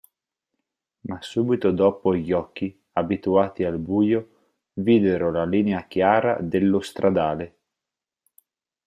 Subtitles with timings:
[1.01, 4.29] Ma subito dopo gli occhi abituati al buio
[4.73, 7.55] videro la linea chiara dello stradale.